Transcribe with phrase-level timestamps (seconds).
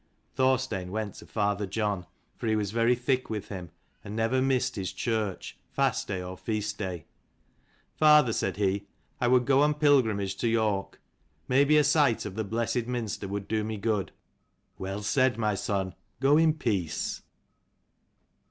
[0.33, 3.69] Thorstein went to father John, for he was very thick with him,
[4.03, 7.05] and never missed his church, fast day or feast day."
[7.99, 8.87] Father," said he,"
[9.21, 10.99] I would go on pilgrimage to York.
[11.47, 14.11] Maybe a sight of the blessed Minster would do me good.""
[14.79, 17.21] Well said, my son: go in peace."